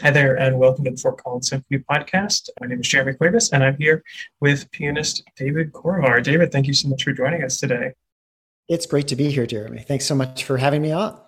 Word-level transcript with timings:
Hi 0.00 0.12
there, 0.12 0.36
and 0.38 0.60
welcome 0.60 0.84
to 0.84 0.92
the 0.92 0.96
Fort 0.96 1.20
Collins 1.20 1.48
Symphony 1.48 1.82
Podcast. 1.90 2.50
My 2.60 2.68
name 2.68 2.80
is 2.80 2.86
Jeremy 2.86 3.14
Cuebas, 3.14 3.50
and 3.52 3.64
I'm 3.64 3.76
here 3.78 4.04
with 4.40 4.70
pianist 4.70 5.24
David 5.34 5.72
Korevaar. 5.72 6.22
David, 6.22 6.52
thank 6.52 6.68
you 6.68 6.72
so 6.72 6.88
much 6.88 7.02
for 7.02 7.12
joining 7.12 7.42
us 7.42 7.58
today. 7.58 7.94
It's 8.68 8.86
great 8.86 9.08
to 9.08 9.16
be 9.16 9.28
here, 9.28 9.44
Jeremy. 9.44 9.82
Thanks 9.82 10.06
so 10.06 10.14
much 10.14 10.44
for 10.44 10.56
having 10.56 10.82
me 10.82 10.92
on. 10.92 11.20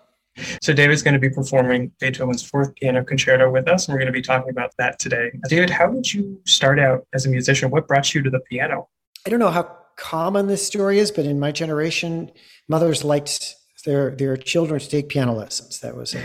So, 0.61 0.71
David's 0.71 1.01
going 1.03 1.15
to 1.15 1.19
be 1.19 1.29
performing 1.29 1.91
Beethoven's 1.99 2.43
Fourth 2.43 2.73
Piano 2.75 3.03
Concerto 3.03 3.51
with 3.51 3.67
us, 3.67 3.87
and 3.87 3.93
we're 3.93 3.99
going 3.99 4.13
to 4.13 4.17
be 4.17 4.21
talking 4.21 4.49
about 4.49 4.71
that 4.77 4.99
today. 4.99 5.31
David, 5.49 5.69
how 5.69 5.87
did 5.87 6.13
you 6.13 6.39
start 6.45 6.79
out 6.79 7.05
as 7.13 7.25
a 7.25 7.29
musician? 7.29 7.71
What 7.71 7.89
brought 7.89 8.13
you 8.13 8.23
to 8.23 8.29
the 8.29 8.39
piano? 8.39 8.87
I 9.27 9.31
don't 9.31 9.39
know 9.39 9.51
how 9.51 9.63
common 9.97 10.47
this 10.47 10.65
story 10.65 10.99
is, 10.99 11.11
but 11.11 11.25
in 11.25 11.41
my 11.41 11.51
generation, 11.51 12.31
mothers 12.69 13.03
liked 13.03 13.53
their 13.85 14.11
their 14.11 14.37
children 14.37 14.79
to 14.79 14.87
take 14.87 15.09
piano 15.09 15.33
lessons. 15.33 15.81
That 15.81 15.97
was 15.97 16.15
a 16.15 16.21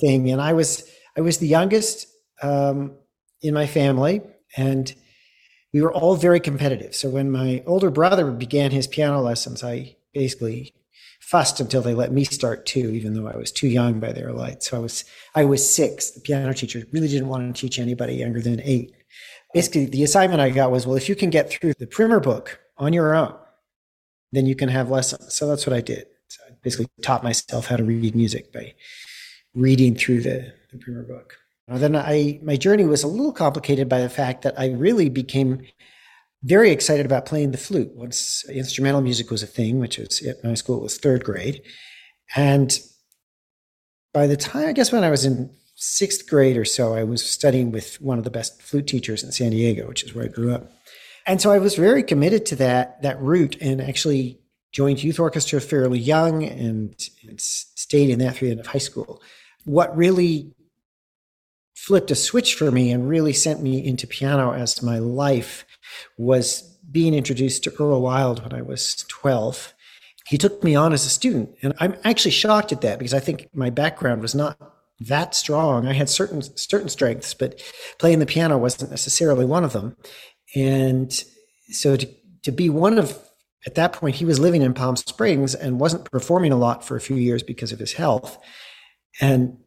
thing, 0.00 0.28
and 0.28 0.42
I 0.42 0.52
was 0.52 0.86
I 1.18 1.20
was 1.20 1.38
the 1.38 1.48
youngest 1.48 2.06
um, 2.42 2.92
in 3.42 3.52
my 3.52 3.66
family, 3.66 4.22
and 4.56 4.94
we 5.72 5.82
were 5.82 5.92
all 5.92 6.14
very 6.14 6.38
competitive. 6.38 6.94
So 6.94 7.10
when 7.10 7.28
my 7.28 7.60
older 7.66 7.90
brother 7.90 8.30
began 8.30 8.70
his 8.70 8.86
piano 8.86 9.20
lessons, 9.20 9.64
I 9.64 9.96
basically 10.14 10.74
fussed 11.18 11.58
until 11.58 11.82
they 11.82 11.92
let 11.92 12.12
me 12.12 12.22
start 12.22 12.66
too, 12.66 12.90
even 12.90 13.14
though 13.14 13.26
I 13.26 13.36
was 13.36 13.50
too 13.50 13.66
young 13.66 13.98
by 13.98 14.12
their 14.12 14.32
light. 14.32 14.62
So 14.62 14.76
I 14.76 14.80
was 14.80 15.04
I 15.34 15.44
was 15.44 15.68
six. 15.68 16.12
The 16.12 16.20
piano 16.20 16.54
teacher 16.54 16.84
really 16.92 17.08
didn't 17.08 17.28
want 17.28 17.52
to 17.52 17.60
teach 17.60 17.80
anybody 17.80 18.14
younger 18.14 18.40
than 18.40 18.60
eight. 18.62 18.92
Basically, 19.52 19.86
the 19.86 20.04
assignment 20.04 20.40
I 20.40 20.50
got 20.50 20.70
was, 20.70 20.86
well, 20.86 20.96
if 20.96 21.08
you 21.08 21.16
can 21.16 21.30
get 21.30 21.50
through 21.50 21.74
the 21.80 21.86
primer 21.88 22.20
book 22.20 22.60
on 22.76 22.92
your 22.92 23.16
own, 23.16 23.34
then 24.30 24.46
you 24.46 24.54
can 24.54 24.68
have 24.68 24.88
lessons. 24.88 25.34
So 25.34 25.48
that's 25.48 25.66
what 25.66 25.74
I 25.74 25.80
did. 25.80 26.06
So 26.28 26.42
I 26.46 26.52
basically 26.62 26.86
taught 27.02 27.24
myself 27.24 27.66
how 27.66 27.76
to 27.76 27.84
read 27.84 28.14
music 28.14 28.52
by 28.52 28.74
reading 29.54 29.96
through 29.96 30.20
the 30.20 30.52
the 30.70 30.78
primer 30.78 31.02
book. 31.02 31.36
then 31.68 31.96
I 31.96 32.40
my 32.42 32.56
journey 32.56 32.84
was 32.84 33.02
a 33.02 33.08
little 33.08 33.32
complicated 33.32 33.88
by 33.88 34.00
the 34.00 34.08
fact 34.08 34.42
that 34.42 34.58
I 34.58 34.68
really 34.68 35.08
became 35.08 35.62
very 36.42 36.70
excited 36.70 37.04
about 37.04 37.26
playing 37.26 37.50
the 37.50 37.58
flute 37.58 37.90
once 37.94 38.44
instrumental 38.48 39.00
music 39.00 39.30
was 39.30 39.42
a 39.42 39.46
thing, 39.46 39.80
which 39.80 39.98
was 39.98 40.22
at 40.22 40.42
my 40.44 40.54
school 40.54 40.78
it 40.78 40.82
was 40.82 40.98
third 40.98 41.24
grade, 41.24 41.62
and 42.36 42.78
by 44.12 44.26
the 44.26 44.36
time 44.36 44.68
I 44.68 44.72
guess 44.72 44.92
when 44.92 45.04
I 45.04 45.10
was 45.10 45.24
in 45.24 45.50
sixth 45.74 46.28
grade 46.28 46.56
or 46.56 46.64
so, 46.64 46.94
I 46.94 47.04
was 47.04 47.24
studying 47.24 47.70
with 47.70 48.00
one 48.00 48.18
of 48.18 48.24
the 48.24 48.30
best 48.30 48.62
flute 48.62 48.86
teachers 48.86 49.22
in 49.22 49.32
San 49.32 49.50
Diego, 49.50 49.86
which 49.86 50.02
is 50.02 50.14
where 50.14 50.24
I 50.24 50.28
grew 50.28 50.52
up, 50.52 50.70
and 51.26 51.40
so 51.40 51.50
I 51.50 51.58
was 51.58 51.74
very 51.74 52.02
committed 52.02 52.46
to 52.46 52.56
that 52.56 53.02
that 53.02 53.20
route 53.20 53.56
and 53.60 53.80
actually 53.80 54.40
joined 54.72 55.02
youth 55.02 55.18
orchestra 55.18 55.60
fairly 55.60 55.98
young 55.98 56.44
and, 56.44 56.94
and 57.26 57.40
stayed 57.40 58.10
in 58.10 58.18
that 58.18 58.36
through 58.36 58.48
the 58.48 58.52
end 58.52 58.60
of 58.60 58.66
high 58.66 58.78
school. 58.78 59.22
What 59.64 59.96
really 59.96 60.52
flipped 61.86 62.10
a 62.10 62.14
switch 62.14 62.54
for 62.54 62.70
me 62.70 62.90
and 62.90 63.08
really 63.08 63.32
sent 63.32 63.62
me 63.62 63.84
into 63.84 64.06
piano 64.06 64.52
as 64.52 64.82
my 64.82 64.98
life 64.98 65.64
was 66.16 66.62
being 66.90 67.14
introduced 67.14 67.62
to 67.64 67.72
Earl 67.78 68.02
Wild 68.02 68.42
when 68.42 68.52
I 68.52 68.62
was 68.62 69.04
12. 69.08 69.72
He 70.26 70.36
took 70.36 70.62
me 70.64 70.74
on 70.74 70.92
as 70.92 71.06
a 71.06 71.10
student, 71.10 71.54
and 71.62 71.72
I'm 71.78 71.94
actually 72.04 72.32
shocked 72.32 72.72
at 72.72 72.80
that 72.80 72.98
because 72.98 73.14
I 73.14 73.20
think 73.20 73.48
my 73.54 73.70
background 73.70 74.22
was 74.22 74.34
not 74.34 74.58
that 75.00 75.34
strong. 75.34 75.86
I 75.86 75.92
had 75.92 76.08
certain 76.08 76.42
certain 76.42 76.88
strengths, 76.88 77.32
but 77.32 77.62
playing 77.98 78.18
the 78.18 78.26
piano 78.26 78.58
wasn't 78.58 78.90
necessarily 78.90 79.44
one 79.44 79.64
of 79.64 79.72
them. 79.72 79.96
And 80.56 81.12
so 81.70 81.96
to, 81.96 82.08
to 82.42 82.50
be 82.50 82.68
one 82.68 82.98
of 82.98 83.16
at 83.66 83.76
that 83.76 83.92
point 83.92 84.16
he 84.16 84.24
was 84.24 84.40
living 84.40 84.62
in 84.62 84.74
Palm 84.74 84.96
Springs 84.96 85.54
and 85.54 85.80
wasn't 85.80 86.10
performing 86.10 86.52
a 86.52 86.56
lot 86.56 86.84
for 86.84 86.96
a 86.96 87.00
few 87.00 87.16
years 87.16 87.42
because 87.42 87.70
of 87.70 87.78
his 87.78 87.92
health. 87.92 88.36
And 89.20 89.58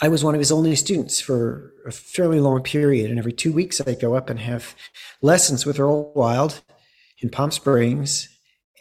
I 0.00 0.08
was 0.08 0.24
one 0.24 0.34
of 0.34 0.40
his 0.40 0.52
only 0.52 0.74
students 0.76 1.20
for 1.20 1.72
a 1.86 1.92
fairly 1.92 2.40
long 2.40 2.62
period. 2.62 3.10
And 3.10 3.18
every 3.18 3.32
two 3.32 3.52
weeks, 3.52 3.80
I'd 3.80 4.00
go 4.00 4.14
up 4.14 4.28
and 4.28 4.40
have 4.40 4.74
lessons 5.22 5.64
with 5.64 5.78
Earl 5.78 6.12
Wild 6.14 6.62
in 7.20 7.30
Palm 7.30 7.50
Springs. 7.50 8.28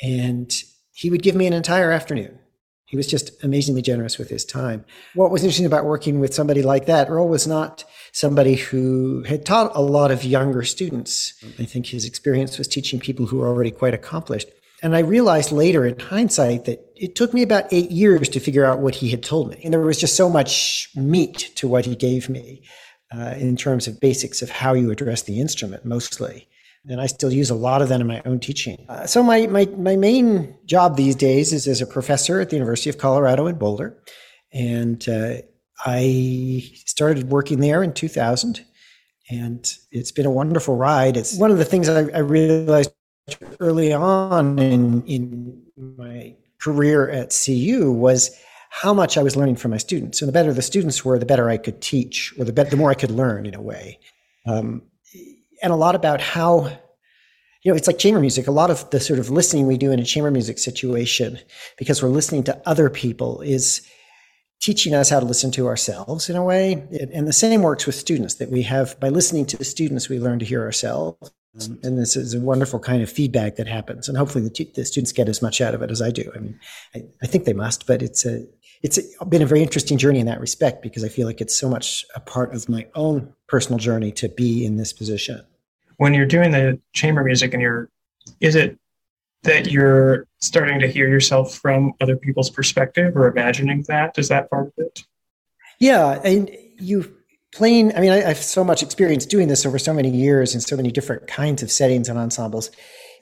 And 0.02 0.52
he 0.94 1.10
would 1.10 1.24
give 1.24 1.36
me 1.36 1.48
an 1.48 1.54
entire 1.54 1.92
afternoon. 1.92 2.40
He 2.86 2.98
was 2.98 3.08
just 3.08 3.44
amazingly 3.44 3.82
generous 3.82 4.20
with 4.20 4.30
his 4.30 4.46
time. 4.46 4.86
What 5.16 5.32
was 5.32 5.44
interesting 5.44 5.66
about 5.66 5.86
working 5.86 6.20
with 6.20 6.34
somebody 6.34 6.62
like 6.62 6.86
that, 6.86 7.10
Earl 7.10 7.28
was 7.28 7.48
not 7.48 7.84
somebody 8.12 8.54
who 8.56 9.24
had 9.24 9.46
taught 9.46 9.72
a 9.76 9.82
lot 9.82 10.12
of 10.12 10.24
younger 10.24 10.62
students. 10.62 11.34
I 11.58 11.66
think 11.66 11.88
his 11.88 12.06
experience 12.06 12.60
was 12.60 12.68
teaching 12.68 13.00
people 13.00 13.26
who 13.26 13.38
were 13.38 13.48
already 13.48 13.72
quite 13.72 13.96
accomplished. 13.96 14.50
And 14.84 14.98
I 14.98 15.00
realized 15.00 15.54
later 15.54 15.86
in 15.86 15.98
hindsight 15.98 16.66
that 16.66 16.86
it 16.98 17.16
took 17.16 17.34
me 17.34 17.42
about 17.42 17.72
eight 17.72 17.90
years 17.90 18.28
to 18.30 18.42
figure 18.42 18.66
out 18.66 18.80
what 18.80 18.96
he 18.96 19.10
had 19.10 19.24
told 19.24 19.50
me. 19.50 19.62
And 19.64 19.74
there 19.74 19.80
was 19.80 19.98
just 19.98 20.18
so 20.18 20.30
much 20.30 20.90
meat 20.94 21.52
to 21.56 21.70
what 21.70 21.86
he 21.86 21.96
gave 21.96 22.28
me 22.28 22.64
uh, 23.16 23.36
in 23.38 23.56
terms 23.56 23.88
of 23.88 24.02
basics 24.02 24.42
of 24.42 24.50
how 24.50 24.74
you 24.74 24.92
address 24.92 25.22
the 25.22 25.40
instrument 25.40 25.86
mostly. 25.86 26.50
And 26.86 27.00
I 27.00 27.06
still 27.06 27.32
use 27.32 27.50
a 27.50 27.56
lot 27.56 27.82
of 27.82 27.88
that 27.88 28.02
in 28.02 28.08
my 28.08 28.22
own 28.26 28.42
teaching. 28.42 28.86
Uh, 28.90 29.06
so 29.08 29.24
my, 29.24 29.48
my, 29.48 29.68
my 29.78 29.96
main 29.96 30.58
job 30.66 30.98
these 30.98 31.16
days 31.16 31.54
is 31.54 31.66
as 31.66 31.80
a 31.80 31.88
professor 31.88 32.42
at 32.42 32.50
the 32.50 32.58
University 32.58 32.90
of 32.90 32.98
Colorado 32.98 33.48
in 33.48 33.56
Boulder. 33.56 33.98
And 34.52 35.08
uh, 35.08 35.36
I 35.86 36.62
started 36.86 37.30
working 37.30 37.62
there 37.62 37.84
in 37.84 37.94
2000 37.94 38.66
and 39.30 39.74
it's 39.92 40.12
been 40.12 40.26
a 40.26 40.32
wonderful 40.32 40.76
ride. 40.76 41.16
It's 41.16 41.38
one 41.38 41.52
of 41.52 41.58
the 41.58 41.64
things 41.64 41.88
I, 41.88 42.10
I 42.10 42.20
realized 42.20 42.92
early 43.60 43.94
on 43.94 44.60
in 44.60 45.04
in 45.06 45.64
my 45.98 46.36
career 46.60 47.10
at 47.10 47.36
CU 47.46 47.92
was 47.92 48.32
how 48.70 48.94
much 48.94 49.18
I 49.18 49.24
was 49.24 49.36
learning 49.36 49.58
from 49.58 49.72
my 49.72 49.78
students. 49.78 50.22
And 50.22 50.28
the 50.28 50.34
better 50.34 50.52
the 50.52 50.62
students 50.62 51.06
were, 51.06 51.20
the 51.20 51.26
better 51.26 51.50
I 51.50 51.58
could 51.58 51.82
teach, 51.82 52.34
or 52.40 52.46
the 52.46 52.54
better, 52.54 52.72
the 52.72 52.78
more 52.78 52.90
I 52.90 52.96
could 52.96 53.12
learn 53.12 53.46
in 53.46 53.54
a 53.54 53.62
way. 53.62 54.00
Um, 54.48 54.82
and 55.62 55.72
a 55.72 55.76
lot 55.76 55.96
about 55.96 56.22
how, 56.22 56.66
you 57.62 57.72
know, 57.72 57.76
it's 57.76 57.88
like 57.88 58.00
chamber 58.00 58.20
music. 58.20 58.48
A 58.48 58.52
lot 58.52 58.72
of 58.72 58.90
the 58.90 59.00
sort 59.00 59.20
of 59.20 59.30
listening 59.30 59.68
we 59.68 59.78
do 59.78 59.92
in 59.92 60.00
a 60.00 60.04
chamber 60.04 60.32
music 60.32 60.58
situation, 60.58 61.40
because 61.78 62.02
we're 62.02 62.10
listening 62.10 62.44
to 62.46 62.62
other 62.66 62.90
people, 62.90 63.42
is 63.42 63.88
teaching 64.60 64.96
us 64.96 65.10
how 65.10 65.20
to 65.20 65.26
listen 65.26 65.52
to 65.52 65.68
ourselves 65.68 66.30
in 66.30 66.36
a 66.36 66.44
way. 66.44 66.74
And 67.14 67.28
the 67.28 67.34
same 67.34 67.62
works 67.62 67.86
with 67.86 67.96
students 67.96 68.36
that 68.36 68.50
we 68.50 68.64
have 68.64 69.00
by 69.00 69.10
listening 69.10 69.46
to 69.48 69.58
the 69.58 69.66
students, 69.66 70.10
we 70.10 70.20
learn 70.20 70.40
to 70.40 70.46
hear 70.46 70.64
ourselves. 70.64 71.32
Um, 71.62 71.80
and 71.84 72.00
this 72.00 72.16
is 72.16 72.34
a 72.34 72.40
wonderful 72.40 72.80
kind 72.80 73.04
of 73.04 73.12
feedback 73.12 73.58
that 73.58 73.68
happens. 73.68 74.10
And 74.10 74.18
hopefully 74.18 74.44
the, 74.44 74.50
t- 74.50 74.72
the 74.74 74.86
students 74.86 75.12
get 75.12 75.30
as 75.30 75.42
much 75.42 75.62
out 75.62 75.76
of 75.76 75.84
it 75.84 75.92
as 75.92 76.02
I 76.02 76.10
do. 76.10 76.32
I 76.36 76.40
mean, 76.40 76.60
I, 76.96 77.04
I 77.22 77.28
think 77.28 77.46
they 77.46 77.54
must, 77.54 77.86
but 77.86 78.02
it's 78.02 78.26
a, 78.26 78.46
it's 78.82 79.00
a, 79.20 79.26
been 79.26 79.44
a 79.44 79.46
very 79.46 79.62
interesting 79.62 79.98
journey 79.98 80.20
in 80.20 80.26
that 80.26 80.40
respect 80.40 80.82
because 80.82 81.04
I 81.04 81.10
feel 81.10 81.28
like 81.28 81.42
it's 81.42 81.56
so 81.56 81.70
much 81.70 82.06
a 82.16 82.20
part 82.20 82.56
of 82.56 82.68
my 82.70 82.88
own 82.96 83.34
personal 83.48 83.78
journey 83.78 84.12
to 84.14 84.30
be 84.30 84.66
in 84.66 84.78
this 84.78 84.92
position. 84.92 85.46
When 85.98 86.16
you're 86.16 86.26
doing 86.26 86.52
the 86.52 86.80
chamber 86.94 87.24
music 87.24 87.54
and 87.54 87.62
you're, 87.62 87.90
is 88.40 88.56
it 88.56 88.80
that 89.44 89.70
you're 89.72 90.26
starting 90.40 90.80
to 90.80 90.88
hear 90.88 91.08
yourself 91.08 91.56
from 91.56 91.94
other 92.02 92.16
people's 92.16 92.50
perspective 92.50 93.16
or 93.16 93.28
imagining 93.28 93.84
that? 93.90 94.18
Is 94.18 94.30
that 94.30 94.50
part 94.50 94.68
of 94.68 94.74
it? 94.78 95.04
Yeah. 95.80 96.20
And 96.24 96.50
you, 96.80 97.16
playing 97.54 97.96
i 97.96 98.00
mean 98.00 98.12
I, 98.12 98.22
have 98.22 98.38
so 98.38 98.64
much 98.64 98.84
experience 98.84 99.26
doing 99.26 99.48
this 99.48 99.66
over 99.66 99.80
so 99.80 99.94
many 99.94 100.10
years 100.10 100.56
in 100.56 100.62
so 100.62 100.76
many 100.76 100.92
different 100.92 101.28
kinds 101.28 101.64
of 101.64 101.72
settings 101.72 102.10
and 102.10 102.18
ensembles. 102.20 102.72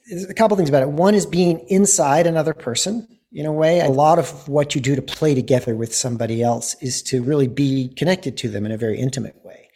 There's 0.10 0.26
a 0.26 0.34
couple 0.34 0.58
things 0.58 0.70
about 0.70 0.82
it. 0.82 0.90
One 0.90 1.14
is 1.14 1.26
being 1.26 1.60
inside 1.68 2.26
another 2.26 2.54
person 2.54 3.08
in 3.32 3.46
a 3.46 3.52
way. 3.52 3.80
A 3.82 3.90
lot 3.90 4.18
of 4.18 4.48
what 4.48 4.74
you 4.74 4.82
do 4.82 4.96
to 4.96 5.02
play 5.02 5.36
together 5.36 5.76
with 5.76 5.94
somebody 5.94 6.42
else 6.42 6.76
is 6.82 7.04
to 7.04 7.22
really 7.22 7.48
be 7.48 7.94
connected 7.96 8.36
to 8.38 8.50
them 8.50 8.66
in 8.66 8.72
a 8.72 8.78
very 8.78 9.00
intimate 9.00 9.36
way. 9.46 9.70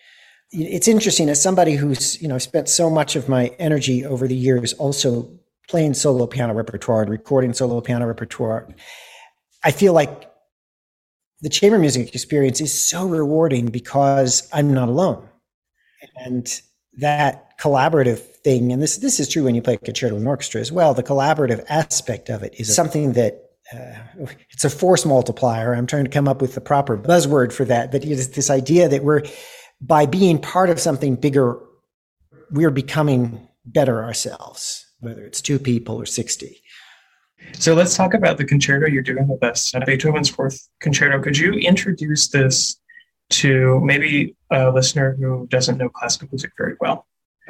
It's 0.51 0.87
interesting 0.87 1.29
as 1.29 1.41
somebody 1.41 1.75
who's 1.75 2.21
you 2.21 2.27
know 2.27 2.37
spent 2.37 2.69
so 2.69 2.89
much 2.89 3.15
of 3.15 3.29
my 3.29 3.47
energy 3.59 4.05
over 4.05 4.27
the 4.27 4.35
years 4.35 4.73
also 4.73 5.29
playing 5.67 5.93
solo 5.93 6.27
piano 6.27 6.53
repertoire 6.53 7.01
and 7.01 7.11
recording 7.11 7.53
solo 7.53 7.81
piano 7.81 8.05
repertoire 8.05 8.67
i 9.63 9.71
feel 9.71 9.93
like 9.93 10.29
the 11.41 11.49
chamber 11.49 11.77
music 11.77 12.15
experience 12.15 12.61
is 12.61 12.73
so 12.73 13.05
rewarding 13.07 13.67
because 13.67 14.47
I'm 14.53 14.73
not 14.73 14.89
alone. 14.89 15.27
And 16.17 16.61
that 16.99 17.57
collaborative 17.59 18.19
thing, 18.19 18.71
and 18.71 18.81
this 18.81 18.97
this 18.97 19.19
is 19.19 19.27
true 19.27 19.43
when 19.43 19.55
you 19.55 19.61
play 19.61 19.77
concerto 19.77 20.15
and 20.15 20.27
orchestra 20.27 20.61
as 20.61 20.71
well. 20.71 20.93
The 20.93 21.03
collaborative 21.03 21.65
aspect 21.69 22.29
of 22.29 22.43
it 22.43 22.55
is 22.57 22.73
something 22.73 23.13
that 23.13 23.41
uh, 23.73 24.27
it's 24.51 24.63
a 24.63 24.69
force 24.69 25.05
multiplier. 25.05 25.73
I'm 25.73 25.87
trying 25.87 26.05
to 26.05 26.09
come 26.09 26.27
up 26.27 26.41
with 26.41 26.55
the 26.55 26.61
proper 26.61 26.97
buzzword 26.97 27.51
for 27.51 27.65
that, 27.65 27.91
but 27.91 28.05
it's 28.05 28.27
this 28.27 28.49
idea 28.49 28.87
that 28.87 29.03
we're 29.03 29.23
by 29.81 30.05
being 30.05 30.39
part 30.39 30.69
of 30.69 30.79
something 30.79 31.15
bigger, 31.15 31.59
we're 32.51 32.71
becoming 32.71 33.47
better 33.65 34.03
ourselves, 34.03 34.85
whether 34.99 35.25
it's 35.25 35.41
two 35.41 35.59
people 35.59 35.95
or 35.95 36.05
sixty. 36.05 36.61
So 37.53 37.73
let's 37.73 37.95
talk 37.95 38.13
about 38.13 38.37
the 38.37 38.45
concerto 38.45 38.87
you're 38.87 39.03
doing 39.03 39.27
with 39.27 39.43
us, 39.43 39.73
Beethoven's 39.85 40.29
Fourth 40.29 40.67
Concerto. 40.79 41.21
Could 41.21 41.37
you 41.37 41.53
introduce 41.53 42.27
this 42.27 42.79
to 43.31 43.79
maybe 43.81 44.35
a 44.51 44.71
listener 44.71 45.15
who 45.19 45.47
doesn't 45.47 45.77
know 45.77 45.89
classical 45.89 46.27
music 46.31 46.51
very 46.57 46.75
well? 46.79 47.07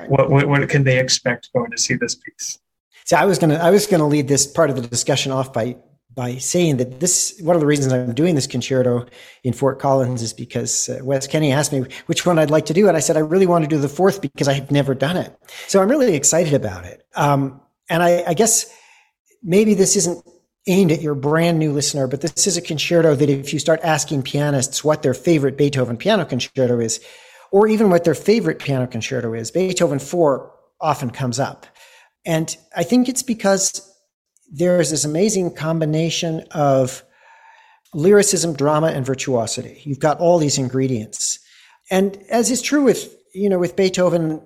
What, 0.08 0.30
what, 0.30 0.48
what 0.48 0.70
can 0.70 0.84
they 0.84 1.00
expect 1.00 1.50
going 1.54 1.72
to 1.72 1.78
see 1.78 1.96
this 1.96 2.16
piece? 2.16 2.60
So 3.06 3.18
I 3.18 3.26
was 3.26 3.38
gonna 3.38 3.56
I 3.56 3.70
was 3.70 3.86
gonna 3.86 4.08
lead 4.08 4.28
this 4.28 4.48
part 4.48 4.72
of 4.72 4.76
the 4.76 4.82
discussion 4.82 5.32
off 5.32 5.54
by 5.54 5.78
by 6.16 6.38
saying 6.38 6.78
that 6.78 7.00
this 7.00 7.40
one 7.42 7.56
of 7.56 7.60
the 7.60 7.68
reasons 7.68 7.94
I'm 7.94 8.14
doing 8.14 8.34
this 8.34 8.48
concerto 8.48 9.06
in 9.44 9.54
Fort 9.54 9.80
Collins 9.80 10.22
is 10.22 10.34
because 10.34 10.90
uh, 10.90 11.00
Wes 11.04 11.28
Kenney 11.28 11.52
asked 11.52 11.72
me 11.72 11.86
which 12.08 12.26
one 12.26 12.40
I'd 12.40 12.50
like 12.50 12.66
to 12.68 12.74
do, 12.74 12.88
and 12.88 12.98
I 12.98 13.02
said 13.02 13.16
I 13.16 13.20
really 13.20 13.46
want 13.46 13.64
to 13.64 13.70
do 13.70 13.78
the 13.78 13.90
fourth 13.90 14.22
because 14.22 14.48
I 14.48 14.54
have 14.54 14.72
never 14.72 14.96
done 14.96 15.18
it. 15.18 15.38
So 15.68 15.82
I'm 15.82 15.90
really 15.90 16.16
excited 16.16 16.54
about 16.54 16.86
it. 16.86 17.06
Um, 17.16 17.62
and 17.90 18.02
I, 18.02 18.24
I 18.26 18.34
guess 18.34 18.74
maybe 19.46 19.76
this 19.76 19.96
isn't 19.96 20.26
aimed 20.68 20.92
at 20.92 21.02
your 21.02 21.16
brand 21.16 21.60
new 21.60 21.72
listener, 21.72 22.08
but 22.08 22.22
this 22.22 22.48
is 22.48 22.58
a 22.58 22.62
concerto 22.62 23.14
that 23.16 23.30
if 23.30 23.54
you 23.54 23.60
start 23.60 23.80
asking 23.84 24.24
pianists 24.24 24.84
what 24.84 25.04
their 25.04 25.14
favorite 25.14 25.58
Beethoven 25.58 25.96
piano 25.96 26.26
concerto 26.26 26.80
is, 26.80 27.00
or 27.52 27.68
even 27.68 27.92
what 27.92 28.04
their 28.04 28.16
favorite 28.16 28.58
piano 28.58 28.88
concerto 28.88 29.34
is, 29.34 29.52
Beethoven 29.52 30.00
4 30.00 30.52
often 30.82 31.12
comes 31.12 31.40
up. 31.40 31.68
And 32.26 32.58
I 32.76 32.84
think 32.84 33.08
it's 33.08 33.22
because 33.22 33.88
there's 34.52 34.90
this 34.90 35.06
amazing 35.06 35.54
combination 35.54 36.44
of 36.52 37.04
lyricism, 37.94 38.56
drama, 38.56 38.88
and 38.88 39.06
virtuosity. 39.06 39.82
You've 39.84 40.00
got 40.00 40.20
all 40.20 40.40
these 40.40 40.58
ingredients. 40.58 41.40
And 41.92 42.18
as 42.32 42.50
is 42.50 42.64
true 42.64 42.84
with, 42.84 43.16
you 43.34 43.50
know, 43.50 43.60
with 43.60 43.76
Beethoven 43.76 44.42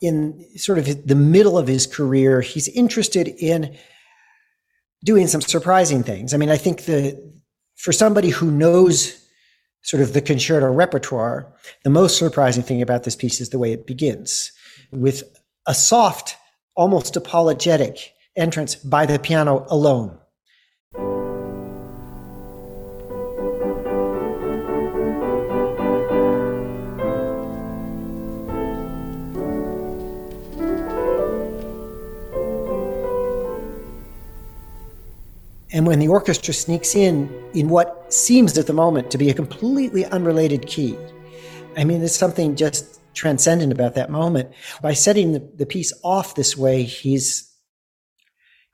in 0.00 0.44
sort 0.56 0.78
of 0.78 1.06
the 1.06 1.14
middle 1.14 1.58
of 1.58 1.68
his 1.68 1.86
career, 1.86 2.40
he's 2.40 2.68
interested 2.68 3.28
in 3.28 3.76
doing 5.04 5.26
some 5.26 5.40
surprising 5.40 6.02
things. 6.02 6.34
I 6.34 6.36
mean, 6.36 6.50
I 6.50 6.56
think 6.56 6.84
the 6.84 7.32
for 7.76 7.92
somebody 7.92 8.28
who 8.28 8.50
knows 8.50 9.18
sort 9.82 10.02
of 10.02 10.12
the 10.12 10.20
concerto 10.20 10.70
repertoire, 10.70 11.52
the 11.82 11.90
most 11.90 12.16
surprising 12.18 12.62
thing 12.62 12.80
about 12.80 13.02
this 13.02 13.16
piece 13.16 13.40
is 13.40 13.50
the 13.50 13.58
way 13.58 13.72
it 13.72 13.86
begins 13.86 14.52
with 14.92 15.24
a 15.66 15.74
soft, 15.74 16.36
almost 16.76 17.16
apologetic 17.16 18.12
entrance 18.36 18.76
by 18.76 19.06
the 19.06 19.18
piano 19.18 19.66
alone. 19.68 20.16
When 35.92 35.98
the 35.98 36.08
orchestra 36.08 36.54
sneaks 36.54 36.94
in, 36.94 37.28
in 37.52 37.68
what 37.68 38.10
seems 38.10 38.56
at 38.56 38.66
the 38.66 38.72
moment 38.72 39.10
to 39.10 39.18
be 39.18 39.28
a 39.28 39.34
completely 39.34 40.06
unrelated 40.06 40.66
key, 40.66 40.96
I 41.76 41.84
mean, 41.84 41.98
there's 41.98 42.16
something 42.16 42.56
just 42.56 42.98
transcendent 43.12 43.72
about 43.72 43.94
that 43.96 44.08
moment. 44.08 44.52
By 44.80 44.94
setting 44.94 45.32
the, 45.34 45.40
the 45.54 45.66
piece 45.66 45.92
off 46.02 46.34
this 46.34 46.56
way, 46.56 46.84
he's 46.84 47.54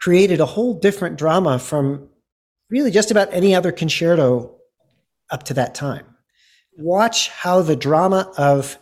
created 0.00 0.38
a 0.38 0.46
whole 0.46 0.78
different 0.78 1.18
drama 1.18 1.58
from 1.58 2.08
really 2.70 2.92
just 2.92 3.10
about 3.10 3.32
any 3.32 3.52
other 3.52 3.72
concerto 3.72 4.54
up 5.28 5.42
to 5.42 5.54
that 5.54 5.74
time. 5.74 6.06
Watch 6.76 7.30
how 7.30 7.62
the 7.62 7.74
drama 7.74 8.32
of 8.38 8.78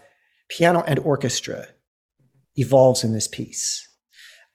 piano 0.51 0.85
and 0.87 0.99
orchestra 0.99 1.69
evolves 2.55 3.03
in 3.03 3.15
this 3.15 3.29
piece. 3.29 3.89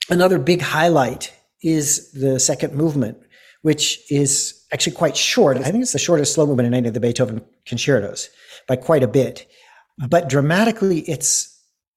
Another 0.07 0.37
big 0.37 0.61
highlight 0.61 1.33
is 1.63 2.11
the 2.11 2.39
second 2.39 2.75
movement, 2.75 3.17
which 3.61 3.99
is 4.09 4.65
actually 4.73 4.95
quite 4.95 5.17
short. 5.17 5.57
I 5.57 5.71
think 5.71 5.81
it's 5.81 5.93
the 5.93 5.99
shortest 5.99 6.33
slow 6.33 6.45
movement 6.45 6.67
in 6.67 6.73
any 6.73 6.87
of 6.87 6.93
the 6.93 6.99
Beethoven 6.99 7.41
concertos 7.65 8.29
by 8.67 8.75
quite 8.75 9.03
a 9.03 9.07
bit. 9.07 9.47
But 10.09 10.29
dramatically, 10.29 10.99
it's 11.01 11.47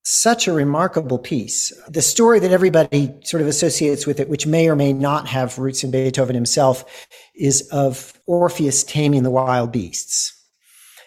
such 0.03 0.47
a 0.47 0.53
remarkable 0.53 1.17
piece. 1.17 1.73
The 1.89 2.01
story 2.01 2.39
that 2.39 2.51
everybody 2.51 3.11
sort 3.23 3.41
of 3.41 3.47
associates 3.47 4.05
with 4.05 4.19
it, 4.19 4.29
which 4.29 4.45
may 4.45 4.69
or 4.69 4.75
may 4.75 4.93
not 4.93 5.27
have 5.27 5.57
roots 5.57 5.83
in 5.83 5.89
Beethoven 5.89 6.35
himself, 6.35 7.07
is 7.33 7.67
of 7.69 8.13
Orpheus 8.27 8.83
taming 8.83 9.23
the 9.23 9.31
wild 9.31 9.71
beasts. 9.71 10.31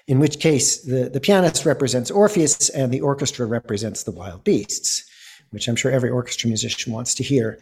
In 0.09 0.19
which 0.19 0.41
case, 0.41 0.83
the, 0.83 1.11
the 1.11 1.21
pianist 1.21 1.65
represents 1.65 2.11
Orpheus 2.11 2.71
and 2.71 2.91
the 2.91 3.03
orchestra 3.03 3.47
represents 3.47 4.03
the 4.03 4.11
wild 4.11 4.43
beasts, 4.43 5.05
which 5.51 5.69
I'm 5.69 5.77
sure 5.77 5.93
every 5.93 6.11
orchestra 6.11 6.49
musician 6.49 6.93
wants 6.93 7.15
to 7.17 7.23
hear. 7.23 7.61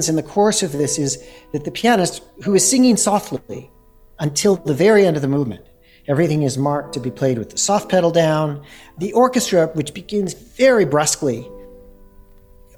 Happens 0.00 0.08
in 0.08 0.16
the 0.16 0.22
course 0.22 0.62
of 0.62 0.72
this 0.72 0.98
is 0.98 1.22
that 1.52 1.64
the 1.64 1.70
pianist, 1.70 2.22
who 2.42 2.54
is 2.54 2.68
singing 2.68 2.96
softly 2.96 3.70
until 4.18 4.56
the 4.56 4.72
very 4.72 5.04
end 5.04 5.14
of 5.16 5.20
the 5.20 5.28
movement, 5.28 5.62
everything 6.08 6.42
is 6.42 6.56
marked 6.56 6.94
to 6.94 7.00
be 7.00 7.10
played 7.10 7.36
with 7.38 7.50
the 7.50 7.58
soft 7.58 7.90
pedal 7.90 8.10
down. 8.10 8.64
The 8.96 9.12
orchestra, 9.12 9.66
which 9.74 9.92
begins 9.92 10.32
very 10.32 10.86
brusquely, 10.86 11.46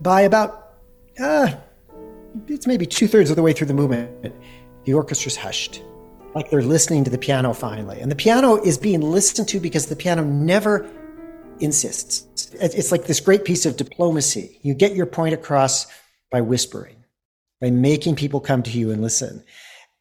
by 0.00 0.22
about, 0.22 0.74
uh, 1.20 1.54
it's 2.48 2.66
maybe 2.66 2.86
two 2.86 3.06
thirds 3.06 3.30
of 3.30 3.36
the 3.36 3.42
way 3.42 3.52
through 3.52 3.68
the 3.68 3.74
movement, 3.74 4.34
the 4.84 4.94
orchestra's 4.94 5.36
hushed, 5.36 5.80
like 6.34 6.50
they're 6.50 6.60
listening 6.60 7.04
to 7.04 7.10
the 7.10 7.18
piano 7.18 7.52
finally. 7.54 8.00
And 8.00 8.10
the 8.10 8.16
piano 8.16 8.56
is 8.56 8.78
being 8.78 9.00
listened 9.00 9.46
to 9.50 9.60
because 9.60 9.86
the 9.86 9.94
piano 9.94 10.24
never 10.24 10.90
insists. 11.60 12.26
It's 12.54 12.90
like 12.90 13.04
this 13.06 13.20
great 13.20 13.44
piece 13.44 13.64
of 13.64 13.76
diplomacy. 13.76 14.58
You 14.62 14.74
get 14.74 14.96
your 14.96 15.06
point 15.06 15.34
across 15.34 15.86
by 16.32 16.40
whispering, 16.40 16.96
by 17.62 17.70
making 17.70 18.16
people 18.16 18.40
come 18.40 18.62
to 18.64 18.70
you 18.70 18.90
and 18.90 19.00
listen. 19.00 19.42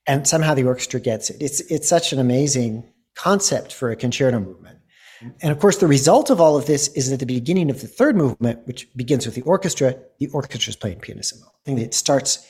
And 0.07 0.27
somehow 0.27 0.55
the 0.55 0.63
orchestra 0.63 0.99
gets 0.99 1.29
it. 1.29 1.37
It's, 1.39 1.61
it's 1.61 1.87
such 1.87 2.11
an 2.11 2.19
amazing 2.19 2.91
concept 3.15 3.71
for 3.71 3.91
a 3.91 3.95
concerto 3.95 4.39
movement. 4.39 4.79
And 5.41 5.51
of 5.51 5.59
course, 5.59 5.77
the 5.77 5.87
result 5.87 6.31
of 6.31 6.41
all 6.41 6.57
of 6.57 6.65
this 6.65 6.87
is 6.89 7.11
at 7.11 7.19
the 7.19 7.27
beginning 7.27 7.69
of 7.69 7.79
the 7.79 7.87
third 7.87 8.15
movement, 8.15 8.65
which 8.65 8.91
begins 8.95 9.27
with 9.27 9.35
the 9.35 9.43
orchestra, 9.43 9.95
the 10.17 10.27
orchestra 10.29 10.71
is 10.71 10.75
playing 10.75 10.99
pianissimo. 10.99 11.45
I 11.45 11.63
think 11.63 11.79
it 11.79 11.93
starts 11.93 12.47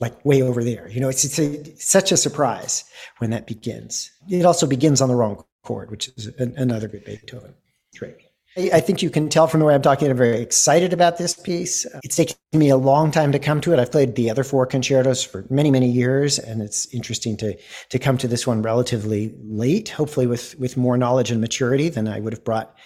like 0.00 0.22
way 0.26 0.42
over 0.42 0.62
there. 0.62 0.88
You 0.90 1.00
know, 1.00 1.08
it's, 1.08 1.24
it's, 1.24 1.38
a, 1.38 1.76
such 1.76 2.12
a 2.12 2.18
surprise 2.18 2.84
when 3.18 3.30
that 3.30 3.46
begins. 3.46 4.10
It 4.28 4.44
also 4.44 4.66
begins 4.66 5.00
on 5.00 5.08
the 5.08 5.14
wrong 5.14 5.42
chord, 5.62 5.90
which 5.90 6.08
is 6.18 6.26
an, 6.38 6.52
another 6.58 6.88
good 6.88 7.06
Beethoven 7.06 7.54
trait. 7.94 8.16
I 8.56 8.80
think 8.80 9.00
you 9.00 9.10
can 9.10 9.28
tell 9.28 9.46
from 9.46 9.60
the 9.60 9.66
way 9.66 9.74
I'm 9.74 9.82
talking, 9.82 10.10
I'm 10.10 10.16
very 10.16 10.40
excited 10.40 10.92
about 10.92 11.18
this 11.18 11.34
piece. 11.34 11.86
Uh, 11.86 12.00
it's 12.02 12.16
taken 12.16 12.36
me 12.52 12.68
a 12.68 12.76
long 12.76 13.12
time 13.12 13.30
to 13.30 13.38
come 13.38 13.60
to 13.60 13.72
it. 13.72 13.78
I've 13.78 13.92
played 13.92 14.16
the 14.16 14.28
other 14.28 14.42
four 14.42 14.66
concertos 14.66 15.22
for 15.22 15.46
many, 15.50 15.70
many 15.70 15.88
years, 15.88 16.38
and 16.40 16.60
it's 16.60 16.92
interesting 16.92 17.36
to 17.38 17.56
to 17.90 17.98
come 17.98 18.18
to 18.18 18.26
this 18.26 18.48
one 18.48 18.60
relatively 18.60 19.34
late, 19.44 19.88
hopefully 19.88 20.26
with 20.26 20.58
with 20.58 20.76
more 20.76 20.96
knowledge 20.96 21.30
and 21.30 21.40
maturity 21.40 21.88
than 21.90 22.08
I 22.08 22.18
would 22.18 22.32
have 22.32 22.44
brought 22.44 22.76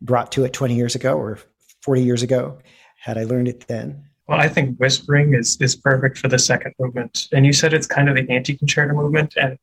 brought 0.00 0.30
to 0.32 0.44
it 0.44 0.52
20 0.52 0.76
years 0.76 0.94
ago 0.94 1.16
or 1.18 1.40
40 1.82 2.02
years 2.02 2.22
ago 2.22 2.58
had 3.00 3.18
I 3.18 3.24
learned 3.24 3.48
it 3.48 3.66
then. 3.66 4.04
Well, 4.28 4.38
I 4.38 4.48
think 4.48 4.78
whispering 4.78 5.34
is 5.34 5.60
is 5.60 5.74
perfect 5.74 6.18
for 6.18 6.28
the 6.28 6.38
second 6.38 6.74
movement. 6.78 7.26
And 7.32 7.44
you 7.44 7.52
said 7.52 7.74
it's 7.74 7.88
kind 7.88 8.08
of 8.08 8.14
the 8.14 8.30
anti-concerto 8.32 8.94
movement, 8.94 9.34
and 9.36 9.58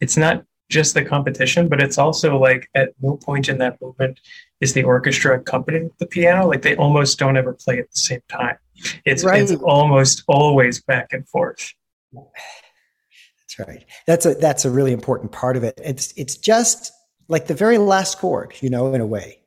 it's 0.00 0.18
not 0.18 0.44
just 0.72 0.94
the 0.94 1.04
competition, 1.04 1.68
but 1.68 1.80
it's 1.80 1.98
also 1.98 2.38
like 2.38 2.68
at 2.74 2.90
no 3.00 3.16
point 3.18 3.48
in 3.48 3.58
that 3.58 3.80
movement 3.80 4.18
is 4.60 4.72
the 4.72 4.82
orchestra 4.82 5.38
accompanying 5.38 5.90
the 5.98 6.06
piano. 6.06 6.48
Like 6.48 6.62
they 6.62 6.74
almost 6.76 7.18
don't 7.18 7.36
ever 7.36 7.52
play 7.52 7.78
at 7.78 7.90
the 7.90 8.00
same 8.00 8.22
time. 8.28 8.56
It's, 9.04 9.22
right. 9.22 9.42
it's 9.42 9.52
almost 9.62 10.24
always 10.26 10.82
back 10.82 11.12
and 11.12 11.28
forth. 11.28 11.72
That's 12.12 13.58
right. 13.58 13.84
That's 14.06 14.26
a 14.26 14.34
that's 14.34 14.64
a 14.64 14.70
really 14.70 14.92
important 14.92 15.30
part 15.30 15.56
of 15.56 15.62
it. 15.64 15.78
It's 15.84 16.12
it's 16.16 16.36
just 16.36 16.90
like 17.28 17.46
the 17.46 17.54
very 17.54 17.78
last 17.78 18.18
chord, 18.18 18.54
you 18.60 18.70
know, 18.70 18.92
in 18.94 19.00
a 19.00 19.06
way. 19.06 19.40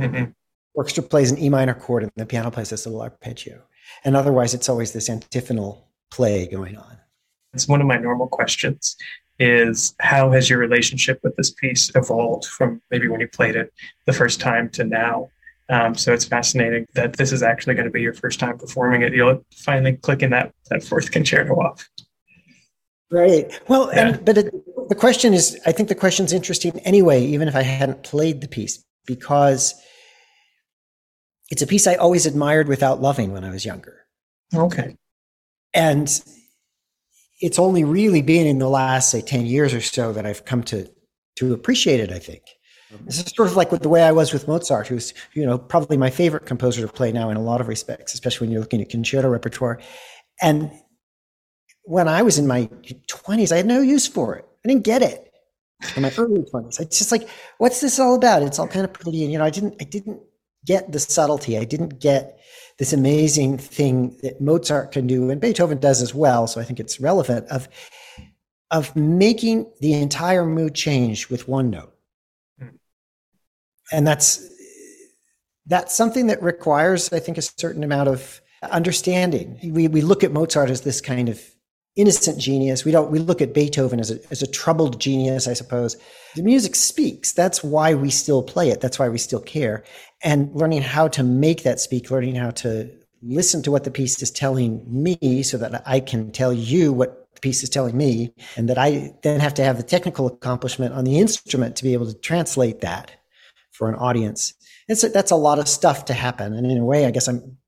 Mm-hmm. 0.00 0.30
Orchestra 0.74 1.04
plays 1.04 1.30
an 1.30 1.38
E 1.38 1.48
minor 1.48 1.74
chord 1.74 2.02
and 2.02 2.12
the 2.16 2.26
piano 2.26 2.50
plays 2.50 2.70
this 2.70 2.86
little 2.86 3.02
arpeggio. 3.02 3.62
And 4.04 4.16
otherwise 4.16 4.52
it's 4.52 4.68
always 4.68 4.92
this 4.92 5.08
antiphonal 5.08 5.88
play 6.10 6.46
going 6.46 6.76
on. 6.76 6.98
It's 7.54 7.68
one 7.68 7.80
of 7.80 7.86
my 7.86 7.98
normal 7.98 8.28
questions 8.28 8.96
is 9.42 9.92
how 9.98 10.30
has 10.30 10.48
your 10.48 10.60
relationship 10.60 11.18
with 11.24 11.34
this 11.34 11.50
piece 11.50 11.90
evolved 11.96 12.44
from 12.44 12.80
maybe 12.92 13.08
when 13.08 13.20
you 13.20 13.26
played 13.26 13.56
it 13.56 13.72
the 14.06 14.12
first 14.12 14.40
time 14.40 14.68
to 14.70 14.84
now? 14.84 15.28
Um, 15.68 15.96
so 15.96 16.12
it's 16.12 16.24
fascinating 16.24 16.86
that 16.94 17.16
this 17.16 17.32
is 17.32 17.42
actually 17.42 17.74
going 17.74 17.86
to 17.86 17.90
be 17.90 18.02
your 18.02 18.14
first 18.14 18.38
time 18.38 18.56
performing 18.56 19.02
it. 19.02 19.12
You'll 19.12 19.44
finally 19.52 19.94
clicking 19.94 20.30
that 20.30 20.54
that 20.70 20.84
fourth 20.84 21.10
concerto 21.16 21.54
off. 21.54 21.88
Right. 23.10 23.60
Well, 23.68 23.90
yeah. 23.92 24.08
and, 24.08 24.24
but 24.24 24.38
it, 24.38 24.54
the 24.88 24.94
question 24.94 25.34
is, 25.34 25.58
I 25.66 25.72
think 25.72 25.88
the 25.88 25.94
question's 25.96 26.32
interesting 26.32 26.78
anyway, 26.80 27.24
even 27.24 27.48
if 27.48 27.56
I 27.56 27.62
hadn't 27.62 28.04
played 28.04 28.42
the 28.42 28.48
piece, 28.48 28.84
because 29.06 29.74
it's 31.50 31.62
a 31.62 31.66
piece 31.66 31.88
I 31.88 31.96
always 31.96 32.26
admired 32.26 32.68
without 32.68 33.02
loving 33.02 33.32
when 33.32 33.44
I 33.44 33.50
was 33.50 33.64
younger. 33.64 34.06
Okay. 34.54 34.96
And 35.74 36.08
it's 37.42 37.58
only 37.58 37.82
really 37.82 38.22
been 38.22 38.46
in 38.46 38.58
the 38.58 38.68
last 38.68 39.10
say 39.10 39.20
10 39.20 39.46
years 39.46 39.74
or 39.74 39.80
so 39.80 40.12
that 40.12 40.24
I've 40.24 40.44
come 40.44 40.62
to 40.64 40.88
to 41.36 41.52
appreciate 41.52 41.98
it, 42.00 42.12
I 42.12 42.18
think. 42.18 42.42
Mm-hmm. 42.92 43.06
This 43.06 43.18
is 43.18 43.32
sort 43.34 43.48
of 43.48 43.56
like 43.56 43.72
with 43.72 43.82
the 43.82 43.88
way 43.88 44.02
I 44.02 44.12
was 44.12 44.32
with 44.32 44.46
Mozart, 44.46 44.86
who's, 44.86 45.12
you 45.34 45.44
know, 45.44 45.58
probably 45.58 45.96
my 45.96 46.10
favorite 46.10 46.46
composer 46.46 46.86
to 46.86 46.92
play 46.92 47.10
now 47.10 47.30
in 47.30 47.36
a 47.36 47.42
lot 47.42 47.60
of 47.60 47.68
respects, 47.68 48.14
especially 48.14 48.46
when 48.46 48.52
you're 48.52 48.60
looking 48.60 48.80
at 48.80 48.90
concerto 48.90 49.28
repertoire. 49.28 49.80
And 50.40 50.70
when 51.84 52.06
I 52.06 52.22
was 52.22 52.38
in 52.38 52.46
my 52.46 52.66
20s, 53.08 53.50
I 53.50 53.56
had 53.56 53.66
no 53.66 53.80
use 53.80 54.06
for 54.06 54.36
it. 54.36 54.46
I 54.64 54.68
didn't 54.68 54.84
get 54.84 55.02
it 55.02 55.32
in 55.96 56.02
my 56.02 56.12
early 56.16 56.42
20s. 56.42 56.80
It's 56.80 56.98
just 56.98 57.10
like, 57.10 57.28
what's 57.58 57.80
this 57.80 57.98
all 57.98 58.14
about? 58.14 58.42
It's 58.42 58.58
all 58.58 58.68
kind 58.68 58.84
of 58.84 58.92
pretty. 58.92 59.24
And, 59.24 59.32
you 59.32 59.38
know, 59.38 59.44
I 59.44 59.50
didn't, 59.50 59.76
I 59.80 59.84
didn't 59.84 60.20
get 60.64 60.92
the 60.92 61.00
subtlety. 61.00 61.58
I 61.58 61.64
didn't 61.64 61.98
get 61.98 62.38
this 62.78 62.92
amazing 62.92 63.58
thing 63.58 64.16
that 64.22 64.40
Mozart 64.40 64.92
can 64.92 65.06
do 65.06 65.30
and 65.30 65.40
Beethoven 65.40 65.78
does 65.78 66.02
as 66.02 66.14
well. 66.14 66.46
So 66.46 66.60
I 66.60 66.64
think 66.64 66.80
it's 66.80 67.00
relevant 67.00 67.46
of, 67.48 67.68
of 68.70 68.94
making 68.96 69.70
the 69.80 69.94
entire 69.94 70.46
mood 70.46 70.74
change 70.74 71.28
with 71.28 71.48
one 71.48 71.70
note. 71.70 71.94
Hmm. 72.58 72.68
And 73.92 74.06
that's, 74.06 74.48
that's 75.66 75.94
something 75.94 76.26
that 76.26 76.42
requires, 76.42 77.12
I 77.12 77.20
think, 77.20 77.38
a 77.38 77.42
certain 77.42 77.84
amount 77.84 78.08
of 78.08 78.40
understanding. 78.62 79.58
We, 79.62 79.88
we 79.88 80.00
look 80.00 80.24
at 80.24 80.32
Mozart 80.32 80.70
as 80.70 80.82
this 80.82 81.00
kind 81.00 81.28
of 81.28 81.40
innocent 81.96 82.38
genius. 82.38 82.84
We 82.84 82.92
don't, 82.92 83.10
we 83.10 83.18
look 83.18 83.42
at 83.42 83.52
Beethoven 83.52 84.00
as 84.00 84.10
a, 84.10 84.18
as 84.30 84.42
a 84.42 84.46
troubled 84.46 85.00
genius, 85.00 85.46
I 85.46 85.52
suppose. 85.52 85.96
The 86.34 86.42
music 86.42 86.74
speaks. 86.74 87.32
That's 87.32 87.62
why 87.62 87.94
we 87.94 88.10
still 88.10 88.42
play 88.42 88.70
it. 88.70 88.80
That's 88.80 88.98
why 88.98 89.08
we 89.08 89.18
still 89.18 89.40
care. 89.40 89.84
And 90.22 90.50
learning 90.54 90.82
how 90.82 91.08
to 91.08 91.22
make 91.22 91.64
that 91.64 91.80
speak, 91.80 92.10
learning 92.10 92.36
how 92.36 92.50
to 92.50 92.90
listen 93.22 93.62
to 93.62 93.70
what 93.70 93.84
the 93.84 93.90
piece 93.90 94.20
is 94.22 94.30
telling 94.30 94.82
me 94.88 95.42
so 95.42 95.58
that 95.58 95.82
I 95.86 96.00
can 96.00 96.32
tell 96.32 96.52
you 96.52 96.92
what 96.92 97.28
the 97.34 97.40
piece 97.40 97.62
is 97.62 97.68
telling 97.68 97.96
me. 97.96 98.32
And 98.56 98.68
that 98.68 98.78
I 98.78 99.12
then 99.22 99.40
have 99.40 99.54
to 99.54 99.64
have 99.64 99.76
the 99.76 99.82
technical 99.82 100.26
accomplishment 100.26 100.94
on 100.94 101.04
the 101.04 101.18
instrument 101.18 101.76
to 101.76 101.84
be 101.84 101.92
able 101.92 102.06
to 102.06 102.18
translate 102.18 102.80
that 102.80 103.12
for 103.72 103.88
an 103.88 103.96
audience. 103.96 104.54
It's 104.88 105.04
a, 105.04 105.10
that's 105.10 105.30
a 105.30 105.36
lot 105.36 105.58
of 105.58 105.68
stuff 105.68 106.06
to 106.06 106.14
happen. 106.14 106.54
And 106.54 106.70
in 106.70 106.78
a 106.78 106.84
way, 106.84 107.04
I 107.04 107.10
guess 107.10 107.28
I'm 107.28 107.58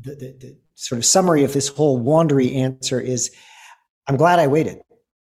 the, 0.00 0.14
the, 0.14 0.36
the 0.38 0.58
sort 0.74 0.98
of 0.98 1.04
summary 1.04 1.44
of 1.44 1.52
this 1.52 1.68
whole 1.68 2.00
wandery 2.00 2.56
answer 2.56 3.00
is 3.00 3.34
I'm 4.06 4.16
glad 4.16 4.38
I 4.38 4.46
waited. 4.46 4.80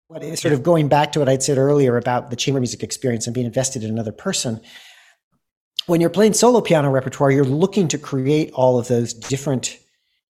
But 0.10 0.38
sort 0.38 0.54
of 0.54 0.62
going 0.62 0.90
back 0.90 1.14
to 1.14 1.20
what 1.20 1.30
I'd 1.30 1.42
said 1.42 1.58
earlier 1.58 1.96
about 1.96 2.30
the 2.30 2.36
chamber 2.36 2.60
music 2.60 2.84
experience 2.84 3.28
and 3.28 3.34
being 3.34 3.46
invested 3.46 3.84
in 3.84 3.90
another 3.90 4.12
person, 4.12 4.60
when 5.86 6.02
you're 6.02 6.10
playing 6.10 6.34
solo 6.34 6.60
piano 6.60 6.90
repertoire, 6.90 7.32
you're 7.32 7.46
looking 7.46 7.88
to 7.88 7.98
create 7.98 8.52
all 8.54 8.78
of 8.78 8.88
those 8.90 9.14
different 9.14 9.78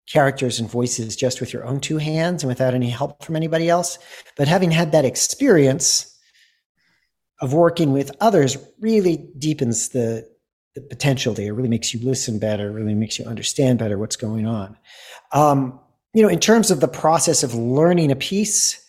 characters 0.08 0.60
and 0.60 0.70
voices 0.70 1.16
just 1.16 1.40
with 1.40 1.54
your 1.54 1.66
own 1.66 1.80
two 1.80 1.98
hands 1.98 2.44
and 2.44 2.48
without 2.48 2.74
any 2.74 2.90
help 2.90 3.24
from 3.24 3.36
anybody 3.36 3.70
else. 3.70 3.98
But 4.38 4.48
having 4.48 4.72
had 4.72 4.92
that 4.92 5.06
experience 5.06 6.16
of 7.40 7.54
working 7.54 7.92
with 7.92 8.12
others 8.20 8.58
really 8.80 9.30
deepens 9.38 9.90
the 9.90 10.30
the 10.74 10.82
potential 10.82 11.34
there. 11.34 11.48
It 11.48 11.52
really 11.52 11.70
makes 11.70 11.94
you 11.94 12.00
listen 12.00 12.40
better. 12.40 12.72
Really 12.72 12.94
makes 12.94 13.20
you 13.20 13.26
understand 13.26 13.80
better 13.80 13.98
what's 13.98 14.16
going 14.16 14.48
on. 14.48 14.78
Um, 15.34 15.80
you 16.14 16.22
know, 16.22 16.30
in 16.30 16.40
terms 16.40 16.72
of 16.72 16.80
the 16.80 16.88
process 16.88 17.44
of 17.44 17.54
learning 17.54 18.12
a 18.12 18.16
piece, 18.16 18.84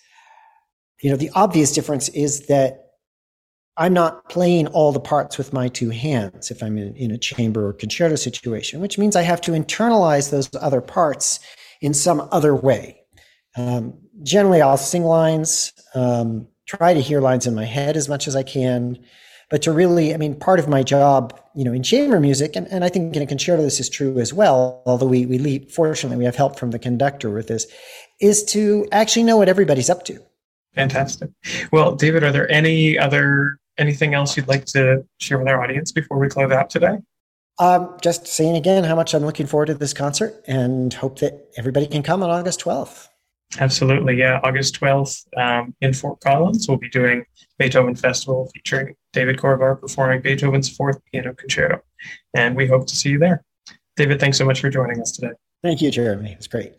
you 1.02 1.10
know, 1.10 1.16
the 1.16 1.30
obvious 1.34 1.72
difference 1.72 2.08
is 2.10 2.46
that 2.46 2.78
I'm 3.76 3.94
not 3.94 4.28
playing 4.28 4.66
all 4.68 4.92
the 4.92 5.00
parts 5.00 5.38
with 5.38 5.52
my 5.52 5.68
two 5.68 5.90
hands 5.90 6.50
if 6.50 6.62
I'm 6.62 6.76
in, 6.76 6.94
in 6.96 7.10
a 7.10 7.18
chamber 7.18 7.66
or 7.66 7.72
concerto 7.72 8.16
situation, 8.16 8.80
which 8.80 8.98
means 8.98 9.16
I 9.16 9.22
have 9.22 9.40
to 9.42 9.52
internalize 9.52 10.30
those 10.30 10.50
other 10.60 10.80
parts 10.80 11.40
in 11.80 11.94
some 11.94 12.28
other 12.32 12.54
way. 12.54 13.00
Um, 13.56 13.98
generally, 14.22 14.60
I'll 14.60 14.76
sing 14.76 15.04
lines, 15.04 15.72
um, 15.94 16.48
try 16.66 16.92
to 16.92 17.00
hear 17.00 17.20
lines 17.20 17.46
in 17.46 17.54
my 17.54 17.64
head 17.64 17.96
as 17.96 18.08
much 18.08 18.28
as 18.28 18.36
I 18.36 18.42
can 18.42 18.98
but 19.52 19.61
to 19.61 19.71
really, 19.71 20.14
I 20.14 20.16
mean, 20.16 20.35
part 20.35 20.59
of 20.59 20.66
my 20.66 20.82
job, 20.82 21.38
you 21.54 21.62
know, 21.62 21.75
in 21.75 21.82
chamber 21.82 22.18
music, 22.18 22.56
and, 22.56 22.66
and 22.68 22.82
I 22.82 22.88
think 22.88 23.14
in 23.14 23.21
a 23.21 23.26
concerto 23.26 23.62
this 23.62 23.80
is 23.80 23.90
true 23.90 24.18
as 24.18 24.32
well, 24.32 24.82
although 24.87 25.04
we, 25.04 25.26
we 25.26 25.37
leave, 25.37 25.71
fortunately 25.71 26.16
we 26.16 26.25
have 26.25 26.37
help 26.37 26.59
from 26.59 26.71
the 26.71 26.78
conductor 26.78 27.28
with 27.28 27.49
this, 27.49 27.66
is 28.18 28.42
to 28.44 28.88
actually 28.92 29.25
know 29.25 29.37
what 29.37 29.50
everybody's 29.50 29.90
up 29.90 30.06
to. 30.06 30.18
Fantastic. 30.75 31.28
Well, 31.71 31.94
David, 31.94 32.25
are 32.25 32.32
there 32.32 32.50
any 32.50 32.99
other, 32.99 33.59
anything 33.76 34.14
else 34.14 34.38
you'd 34.38 34.49
like 34.49 34.64
to 34.66 35.04
share 35.18 35.38
with 35.38 35.49
our 35.49 35.62
audience 35.62 35.92
before 35.92 36.18
we 36.18 36.30
close 36.30 36.50
out 36.50 36.71
today? 36.71 36.97
Um, 37.59 37.99
just 38.00 38.26
saying 38.26 38.56
again 38.56 38.85
how 38.85 38.97
much 38.97 39.12
I'm 39.12 39.26
looking 39.26 39.47
forward 39.47 39.66
to 39.66 39.75
this 39.75 39.92
concert 39.92 40.42
and 40.47 40.94
hope 40.94 41.18
that 41.18 41.50
everybody 41.59 41.87
can 41.87 42.02
come 42.02 42.23
on 42.23 42.30
August 42.30 42.64
12th. 42.64 43.09
Absolutely. 43.61 44.16
Yeah. 44.16 44.40
August 44.44 44.80
12th 44.80 45.26
um, 45.37 45.75
in 45.82 45.92
Fort 45.92 46.21
Collins, 46.21 46.66
we'll 46.66 46.78
be 46.78 46.88
doing 46.88 47.26
Beethoven 47.59 47.94
Festival 47.94 48.50
featuring 48.54 48.94
David 49.12 49.37
Korevaar 49.37 49.81
performing 49.81 50.21
Beethoven's 50.23 50.75
fourth 50.75 51.00
piano 51.07 51.35
concerto. 51.35 51.83
And 52.35 52.57
we 52.57 52.66
hope 52.66 52.87
to 52.87 52.97
see 52.97 53.11
you 53.11 53.19
there. 53.19 53.45
David, 53.97 54.21
thanks 54.21 54.38
so 54.38 54.45
much 54.45 54.61
for 54.61 54.71
joining 54.71 55.00
us 55.00 55.12
today. 55.12 55.35
Thank 55.62 55.83
you, 55.83 55.90
Jeremy. 55.90 56.33
It's 56.33 56.49
great. 56.49 56.75